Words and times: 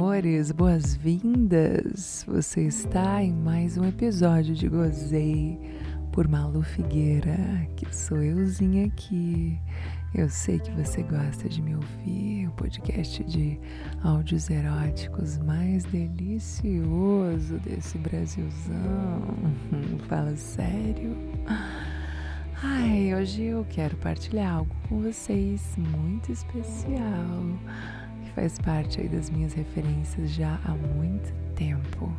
amores, 0.00 0.50
boas-vindas! 0.50 2.24
Você 2.26 2.62
está 2.62 3.22
em 3.22 3.34
mais 3.34 3.76
um 3.76 3.84
episódio 3.84 4.54
de 4.54 4.66
Gozei 4.66 5.60
por 6.10 6.26
Malu 6.26 6.62
Figueira, 6.62 7.36
que 7.76 7.94
sou 7.94 8.16
euzinha 8.16 8.86
aqui. 8.86 9.60
Eu 10.14 10.30
sei 10.30 10.58
que 10.58 10.70
você 10.70 11.02
gosta 11.02 11.50
de 11.50 11.60
me 11.60 11.74
ouvir, 11.74 12.48
o 12.48 12.52
podcast 12.52 13.22
de 13.24 13.60
áudios 14.02 14.48
eróticos 14.48 15.36
mais 15.36 15.84
delicioso 15.84 17.58
desse 17.58 17.98
Brasilzão. 17.98 19.20
Fala 20.08 20.34
sério. 20.34 21.14
Ai, 22.62 23.14
hoje 23.14 23.42
eu 23.42 23.66
quero 23.68 23.98
partilhar 23.98 24.60
algo 24.60 24.74
com 24.88 25.02
vocês 25.02 25.76
muito 25.76 26.32
especial 26.32 27.99
faz 28.34 28.58
parte 28.58 29.00
aí 29.00 29.08
das 29.08 29.30
minhas 29.30 29.52
referências 29.52 30.30
já 30.30 30.58
há 30.64 30.70
muito 30.70 31.32
tempo. 31.54 32.12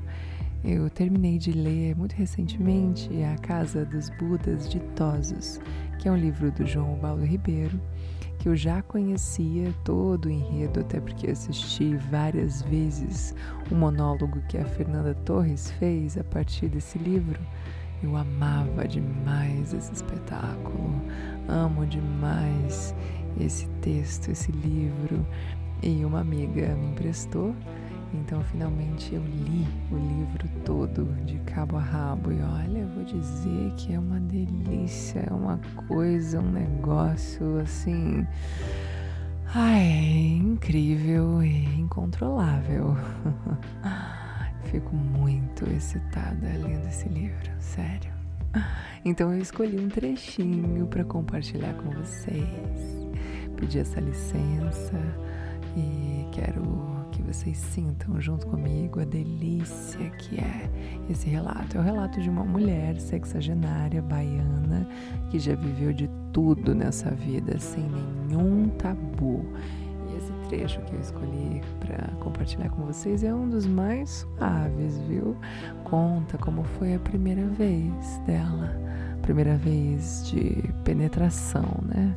Eu 0.64 0.90
terminei 0.90 1.40
de 1.40 1.52
ler 1.52 1.96
muito 1.96 2.14
recentemente 2.14 3.10
A 3.24 3.36
Casa 3.40 3.84
dos 3.84 4.10
Budas 4.10 4.70
Ditosos, 4.70 5.60
que 5.98 6.08
é 6.08 6.12
um 6.12 6.18
livro 6.18 6.52
do 6.52 6.66
João 6.68 7.00
Paulo 7.00 7.26
Ribeiro, 7.26 7.82
que 8.38 8.48
eu 8.48 8.56
já 8.56 8.82
conhecia 8.84 9.74
todo 9.84 10.26
o 10.26 10.30
enredo, 10.30 10.82
até 10.82 11.00
porque 11.00 11.32
assisti 11.32 11.96
várias 11.96 12.62
vezes 12.62 13.36
o 13.72 13.76
monólogo 13.76 14.42
que 14.50 14.58
a 14.58 14.66
Fernanda 14.66 15.16
Torres 15.26 15.72
fez 15.80 16.18
a 16.18 16.24
partir 16.24 16.68
desse 16.68 16.98
livro. 17.00 17.40
Eu 18.04 18.16
amava 18.16 18.88
demais 18.88 19.74
esse 19.74 19.94
espetáculo, 19.94 21.02
amo 21.48 21.86
demais 21.86 22.96
esse 23.40 23.68
texto, 23.82 24.30
esse 24.30 24.52
livro 24.52 25.26
e 25.82 26.06
uma 26.06 26.20
amiga 26.20 26.76
me 26.76 26.88
emprestou. 26.88 27.56
Então, 28.14 28.44
finalmente, 28.44 29.16
eu 29.16 29.22
li 29.24 29.66
o 29.90 29.96
livro 29.96 30.48
todo, 30.66 31.06
de 31.26 31.38
cabo 31.40 31.78
a 31.78 31.80
rabo. 31.80 32.32
E 32.32 32.42
olha, 32.42 32.86
vou 32.88 33.04
dizer 33.06 33.72
que 33.78 33.94
é 33.94 34.00
uma 34.00 34.20
delícia, 34.20 35.26
é 35.30 35.34
uma 35.34 35.60
coisa, 35.88 36.40
um 36.40 36.52
negócio 36.52 37.60
assim. 37.60 38.28
Ai, 39.54 40.40
incrível 40.42 41.42
e 41.42 41.64
incontrolável. 41.80 42.96
Fico 44.66 44.96
muito 44.96 45.70
excitada 45.70 46.48
lendo 46.48 46.88
esse 46.88 47.08
livro, 47.10 47.50
sério. 47.60 48.12
Então, 49.04 49.34
eu 49.34 49.42
escolhi 49.42 49.80
um 49.80 49.90
trechinho 49.90 50.86
para 50.88 51.04
compartilhar 51.04 51.74
com 51.76 51.90
vocês. 51.92 53.08
Pedi 53.56 53.80
essa 53.80 54.00
licença 54.00 55.00
e 55.76 56.28
quero 56.32 56.62
que 57.12 57.22
vocês 57.22 57.58
sintam 57.58 58.20
junto 58.20 58.48
comigo 58.48 59.00
a 59.00 59.06
delícia 59.06 60.10
que 60.12 60.40
é 60.40 60.70
esse 61.10 61.30
relato. 61.30 61.78
É 61.78 61.80
o 61.80 61.84
relato 61.84 62.20
de 62.22 62.30
uma 62.30 62.44
mulher 62.44 63.00
sexagenária 63.00 64.02
baiana 64.02 64.88
que 65.30 65.40
já 65.40 65.56
viveu 65.56 65.94
de 65.94 66.10
tudo 66.34 66.74
nessa 66.74 67.12
vida 67.12 67.58
sem 67.60 67.84
nenhum 67.90 68.70
tabu. 68.78 69.46
E 70.10 70.18
esse 70.18 70.32
trecho 70.50 70.82
que 70.82 70.94
eu 70.94 71.00
escolhi 71.00 71.62
para 71.80 72.08
compartilhar 72.20 72.70
com 72.70 72.84
vocês 72.86 73.24
é 73.24 73.34
um 73.34 73.50
dos 73.50 73.66
mais 73.66 74.10
suaves, 74.38 74.98
viu? 75.08 75.36
Conta 75.84 76.38
como 76.38 76.64
foi 76.64 76.96
a 76.96 77.00
primeira 77.00 77.46
vez 77.48 78.18
dela, 78.26 78.76
primeira 79.22 79.56
vez 79.56 80.28
de 80.28 80.64
penetração, 80.84 81.84
né? 81.84 82.16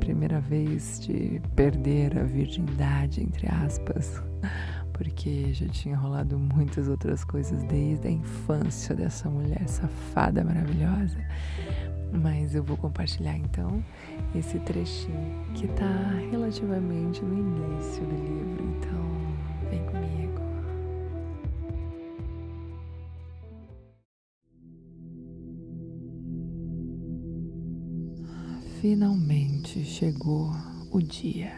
primeira 0.00 0.40
vez 0.40 1.00
de 1.00 1.40
perder 1.54 2.16
a 2.18 2.22
virgindade, 2.22 3.22
entre 3.22 3.48
aspas, 3.48 4.22
porque 4.92 5.52
já 5.52 5.66
tinha 5.66 5.96
rolado 5.96 6.38
muitas 6.38 6.88
outras 6.88 7.24
coisas 7.24 7.62
desde 7.64 8.06
a 8.06 8.10
infância 8.10 8.94
dessa 8.94 9.28
mulher 9.28 9.68
safada 9.68 10.44
maravilhosa. 10.44 11.18
Mas 12.12 12.54
eu 12.54 12.62
vou 12.62 12.76
compartilhar 12.76 13.36
então 13.36 13.82
esse 14.34 14.58
trechinho 14.60 15.44
que 15.54 15.66
está 15.66 15.90
relativamente 16.30 17.20
no 17.22 17.34
início 17.36 18.04
do 18.04 18.14
livro, 18.14 18.64
então 18.78 19.70
vem 19.70 19.84
comigo. 19.86 20.05
Finalmente 28.88 29.82
chegou 29.84 30.52
o 30.92 31.02
dia. 31.02 31.50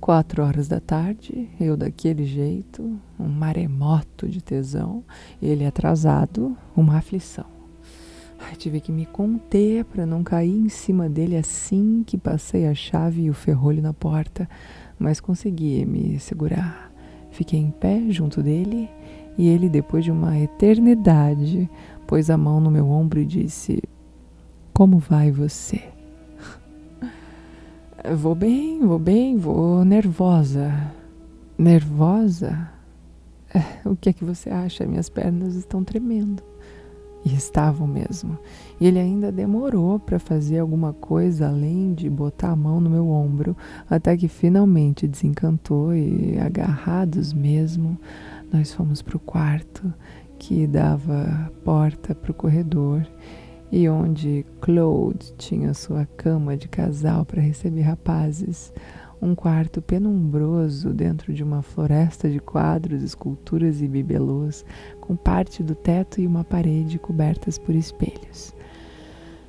Quatro 0.00 0.42
horas 0.42 0.66
da 0.66 0.80
tarde, 0.80 1.50
eu 1.60 1.76
daquele 1.76 2.24
jeito, 2.24 2.98
um 3.20 3.28
maremoto 3.28 4.26
de 4.26 4.42
tesão, 4.42 5.04
ele 5.42 5.66
atrasado, 5.66 6.56
uma 6.74 6.96
aflição. 6.96 7.44
Ai, 8.38 8.56
tive 8.56 8.80
que 8.80 8.90
me 8.90 9.04
conter 9.04 9.84
para 9.84 10.06
não 10.06 10.24
cair 10.24 10.56
em 10.56 10.70
cima 10.70 11.06
dele 11.06 11.36
assim 11.36 12.02
que 12.02 12.16
passei 12.16 12.66
a 12.66 12.74
chave 12.74 13.24
e 13.24 13.30
o 13.30 13.34
ferrolho 13.34 13.82
na 13.82 13.92
porta, 13.92 14.48
mas 14.98 15.20
consegui 15.20 15.84
me 15.84 16.18
segurar. 16.18 16.90
Fiquei 17.30 17.60
em 17.60 17.70
pé 17.70 18.06
junto 18.08 18.42
dele 18.42 18.88
e 19.36 19.46
ele, 19.48 19.68
depois 19.68 20.02
de 20.02 20.10
uma 20.10 20.38
eternidade, 20.38 21.68
pôs 22.06 22.30
a 22.30 22.38
mão 22.38 22.58
no 22.58 22.70
meu 22.70 22.88
ombro 22.88 23.20
e 23.20 23.26
disse: 23.26 23.82
como 24.74 24.98
vai 24.98 25.30
você? 25.30 25.80
Vou 28.16 28.34
bem, 28.34 28.84
vou 28.84 28.98
bem, 28.98 29.38
vou 29.38 29.84
nervosa. 29.84 30.92
Nervosa? 31.56 32.68
É, 33.54 33.88
o 33.88 33.96
que 33.96 34.10
é 34.10 34.12
que 34.12 34.24
você 34.24 34.50
acha? 34.50 34.84
Minhas 34.84 35.08
pernas 35.08 35.54
estão 35.54 35.82
tremendo. 35.82 36.42
E 37.24 37.32
estavam 37.34 37.86
mesmo. 37.86 38.36
E 38.78 38.86
ele 38.86 38.98
ainda 38.98 39.32
demorou 39.32 39.98
para 39.98 40.18
fazer 40.18 40.58
alguma 40.58 40.92
coisa 40.92 41.48
além 41.48 41.94
de 41.94 42.10
botar 42.10 42.50
a 42.50 42.56
mão 42.56 42.80
no 42.80 42.90
meu 42.90 43.08
ombro, 43.08 43.56
até 43.88 44.14
que 44.16 44.28
finalmente 44.28 45.06
desencantou 45.06 45.94
e, 45.94 46.38
agarrados 46.38 47.32
mesmo, 47.32 47.96
nós 48.52 48.74
fomos 48.74 49.00
para 49.00 49.16
o 49.16 49.20
quarto 49.20 49.94
que 50.38 50.66
dava 50.66 51.50
porta 51.64 52.14
para 52.14 52.32
o 52.32 52.34
corredor 52.34 53.06
e 53.70 53.88
onde 53.88 54.44
Claude 54.60 55.34
tinha 55.36 55.74
sua 55.74 56.06
cama 56.06 56.56
de 56.56 56.68
casal 56.68 57.24
para 57.24 57.42
receber 57.42 57.82
rapazes, 57.82 58.72
um 59.20 59.34
quarto 59.34 59.80
penumbroso 59.80 60.92
dentro 60.92 61.32
de 61.32 61.42
uma 61.42 61.62
floresta 61.62 62.28
de 62.28 62.38
quadros, 62.38 63.02
esculturas 63.02 63.80
e 63.80 63.88
bibelôs, 63.88 64.64
com 65.00 65.16
parte 65.16 65.62
do 65.62 65.74
teto 65.74 66.20
e 66.20 66.26
uma 66.26 66.44
parede 66.44 66.98
cobertas 66.98 67.58
por 67.58 67.74
espelhos. 67.74 68.54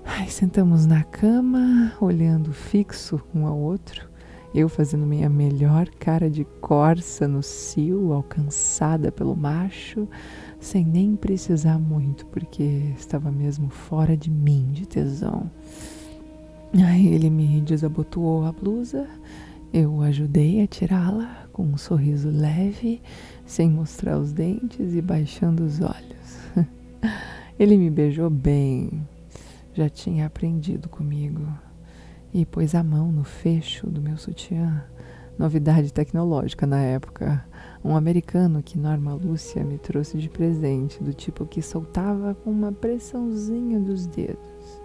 Ai, 0.05 0.27
sentamos 0.27 0.85
na 0.85 1.03
cama, 1.03 1.93
olhando 1.99 2.53
fixo 2.53 3.21
um 3.33 3.45
ao 3.45 3.57
outro, 3.57 4.07
eu 4.55 4.69
fazendo 4.69 5.05
minha 5.05 5.29
melhor 5.29 5.89
cara 5.99 6.29
de 6.29 6.45
corça 6.61 7.27
no 7.27 7.43
cio, 7.43 8.13
alcançada 8.13 9.11
pelo 9.11 9.35
macho, 9.35 10.07
sem 10.61 10.85
nem 10.85 11.13
precisar 11.13 11.77
muito, 11.77 12.25
porque 12.27 12.63
estava 12.97 13.29
mesmo 13.29 13.69
fora 13.69 14.15
de 14.15 14.31
mim 14.31 14.69
de 14.71 14.88
tesão. 14.88 15.51
Aí 16.73 17.07
ele 17.07 17.29
me 17.29 17.59
desabotoou 17.59 18.45
a 18.45 18.53
blusa, 18.53 19.05
eu 19.73 20.01
ajudei 20.01 20.61
a 20.61 20.67
tirá-la 20.67 21.47
com 21.51 21.63
um 21.63 21.77
sorriso 21.77 22.29
leve, 22.29 23.01
sem 23.45 23.69
mostrar 23.69 24.17
os 24.17 24.31
dentes 24.31 24.94
e 24.94 25.01
baixando 25.01 25.65
os 25.65 25.81
olhos. 25.81 26.39
Ele 27.59 27.77
me 27.77 27.89
beijou 27.89 28.30
bem, 28.30 29.06
já 29.74 29.89
tinha 29.89 30.25
aprendido 30.25 30.89
comigo, 30.89 31.45
e 32.35 32.45
pôs 32.45 32.75
a 32.75 32.83
mão 32.83 33.11
no 33.13 33.23
fecho 33.23 33.89
do 33.89 34.01
meu 34.01 34.17
sutiã 34.17 34.83
novidade 35.37 35.91
tecnológica 35.91 36.65
na 36.65 36.81
época. 36.81 37.45
Um 37.83 37.95
americano 37.95 38.63
que 38.63 38.77
Norma 38.77 39.13
Lúcia 39.13 39.63
me 39.63 39.77
trouxe 39.77 40.17
de 40.17 40.29
presente, 40.29 41.03
do 41.03 41.13
tipo 41.13 41.45
que 41.45 41.61
soltava 41.61 42.33
com 42.35 42.49
uma 42.49 42.71
pressãozinha 42.71 43.79
dos 43.79 44.07
dedos. 44.07 44.81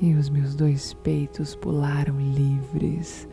E 0.00 0.14
os 0.14 0.28
meus 0.28 0.54
dois 0.54 0.92
peitos 0.94 1.54
pularam 1.54 2.20
livres, 2.20 3.28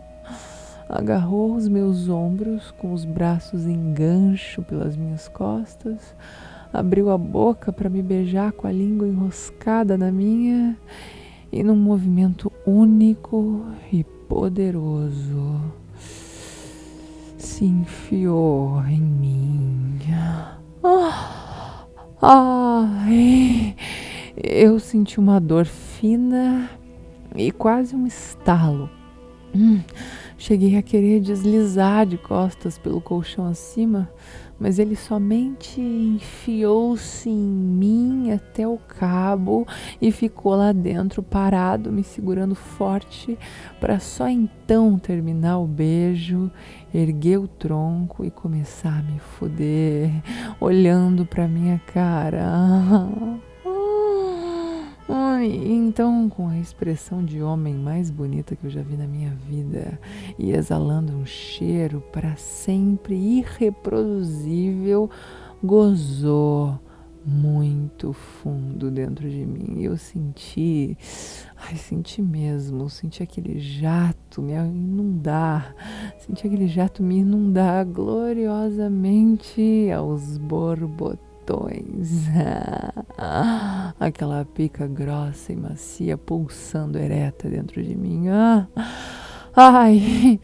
agarrou 0.87 1.55
os 1.55 1.67
meus 1.67 2.07
ombros 2.07 2.69
com 2.69 2.93
os 2.93 3.03
braços 3.03 3.65
em 3.65 3.93
gancho 3.93 4.61
pelas 4.61 4.95
minhas 4.95 5.27
costas, 5.27 6.15
abriu 6.71 7.09
a 7.09 7.17
boca 7.17 7.73
para 7.73 7.89
me 7.89 8.03
beijar 8.03 8.51
com 8.51 8.67
a 8.67 8.71
língua 8.71 9.07
enroscada 9.07 9.97
na 9.97 10.11
minha 10.11 10.77
e 11.51 11.63
num 11.63 11.75
movimento 11.75 12.51
único 12.63 13.65
e 13.91 14.03
poderoso 14.03 15.59
se 17.39 17.65
enfiou 17.65 18.85
em 18.85 19.01
mim. 19.01 19.99
Ah! 22.21 22.60
Eu 24.35 24.79
senti 24.79 25.19
uma 25.19 25.39
dor 25.39 25.65
fina 25.65 26.69
e 27.35 27.51
quase 27.51 27.95
um 27.95 28.07
estalo. 28.07 28.89
Hum, 29.53 29.81
cheguei 30.41 30.75
a 30.75 30.81
querer 30.81 31.19
deslizar 31.19 32.03
de 32.03 32.17
costas 32.17 32.75
pelo 32.75 32.99
colchão 32.99 33.45
acima, 33.45 34.09
mas 34.59 34.79
ele 34.79 34.95
somente 34.95 35.79
enfiou-se 35.79 37.29
em 37.29 37.37
mim 37.37 38.31
até 38.31 38.67
o 38.67 38.77
cabo 38.77 39.67
e 40.01 40.11
ficou 40.11 40.55
lá 40.55 40.71
dentro 40.71 41.21
parado, 41.21 41.91
me 41.91 42.03
segurando 42.03 42.55
forte, 42.55 43.37
para 43.79 43.99
só 43.99 44.27
então 44.27 44.97
terminar 44.97 45.59
o 45.59 45.67
beijo, 45.67 46.49
erguer 46.91 47.37
o 47.37 47.47
tronco 47.47 48.25
e 48.25 48.31
começar 48.31 48.97
a 48.97 49.03
me 49.03 49.19
foder, 49.19 50.11
olhando 50.59 51.23
para 51.23 51.47
minha 51.47 51.79
cara. 51.93 52.49
então, 55.43 56.29
com 56.29 56.47
a 56.47 56.57
expressão 56.57 57.23
de 57.23 57.41
homem 57.41 57.73
mais 57.73 58.09
bonita 58.09 58.55
que 58.55 58.65
eu 58.65 58.69
já 58.69 58.81
vi 58.81 58.95
na 58.95 59.07
minha 59.07 59.31
vida 59.47 59.99
e 60.37 60.51
exalando 60.51 61.13
um 61.13 61.25
cheiro 61.25 62.01
para 62.11 62.35
sempre 62.35 63.15
irreproduzível, 63.15 65.09
gozou 65.63 66.79
muito 67.25 68.13
fundo 68.13 68.89
dentro 68.89 69.29
de 69.29 69.45
mim. 69.45 69.81
Eu 69.81 69.97
senti, 69.97 70.97
ai, 71.55 71.75
senti 71.75 72.21
mesmo, 72.21 72.89
senti 72.89 73.21
aquele 73.21 73.59
jato 73.59 74.41
me 74.41 74.53
inundar, 74.53 75.75
senti 76.19 76.47
aquele 76.47 76.67
jato 76.67 77.03
me 77.03 77.19
inundar 77.19 77.85
gloriosamente 77.85 79.89
aos 79.95 80.37
Aquela 83.99 84.45
pica 84.45 84.87
grossa 84.87 85.51
e 85.51 85.55
macia 85.55 86.17
pulsando 86.17 86.97
ereta 86.97 87.49
dentro 87.49 87.83
de 87.83 87.95
mim. 87.95 88.29
Ah, 88.29 88.67
ai, 89.55 90.39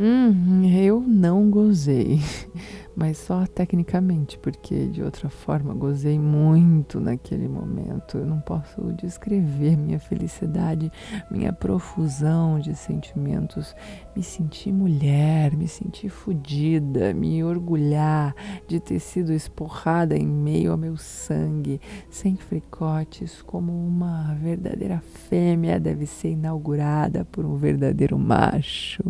hum, 0.00 0.64
eu 0.74 1.00
não 1.00 1.50
gozei 1.50 2.20
mas 3.00 3.16
só 3.16 3.46
tecnicamente, 3.46 4.38
porque 4.38 4.86
de 4.86 5.02
outra 5.02 5.30
forma 5.30 5.72
gozei 5.72 6.18
muito 6.18 7.00
naquele 7.00 7.48
momento. 7.48 8.18
Eu 8.18 8.26
não 8.26 8.40
posso 8.40 8.92
descrever 8.92 9.74
minha 9.74 9.98
felicidade, 9.98 10.92
minha 11.30 11.50
profusão 11.50 12.58
de 12.60 12.74
sentimentos. 12.74 13.74
Me 14.14 14.22
sentir 14.22 14.70
mulher, 14.70 15.56
me 15.56 15.66
sentir 15.68 16.10
fodida, 16.10 17.14
me 17.14 17.42
orgulhar 17.42 18.34
de 18.68 18.80
ter 18.80 18.98
sido 18.98 19.32
esporrada 19.32 20.14
em 20.14 20.26
meio 20.26 20.72
ao 20.72 20.76
meu 20.76 20.98
sangue, 20.98 21.80
sem 22.10 22.36
fricotes, 22.36 23.40
como 23.40 23.72
uma 23.72 24.34
verdadeira 24.34 25.00
fêmea 25.00 25.80
deve 25.80 26.04
ser 26.04 26.32
inaugurada 26.32 27.24
por 27.24 27.46
um 27.46 27.56
verdadeiro 27.56 28.18
macho. 28.18 29.02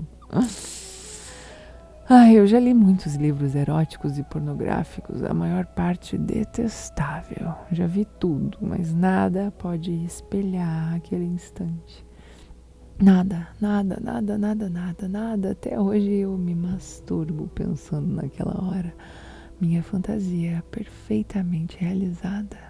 Ai, 2.09 2.37
eu 2.37 2.47
já 2.47 2.59
li 2.59 2.75
muitos 2.75 3.15
livros 3.15 3.55
eróticos 3.55 4.19
e 4.19 4.25
pornográficos, 4.25 5.23
a 5.23 5.33
maior 5.33 5.65
parte 5.67 6.19
detestável. 6.19 7.55
Já 7.71 7.87
vi 7.87 8.05
tudo, 8.19 8.59
mas 8.61 8.93
nada 8.93 9.53
pode 9.53 9.93
espelhar 10.05 10.95
aquele 10.95 11.25
instante. 11.25 12.05
Nada, 13.01 13.49
nada, 13.61 13.99
nada, 14.03 14.37
nada, 14.37 14.69
nada, 14.69 15.09
nada. 15.09 15.51
Até 15.53 15.79
hoje 15.81 16.11
eu 16.17 16.37
me 16.37 16.55
masturbo 16.55 17.49
pensando 17.49 18.09
naquela 18.09 18.61
hora. 18.63 18.93
Minha 19.61 19.83
fantasia 19.83 20.65
perfeitamente 20.71 21.79
realizada. 21.79 22.70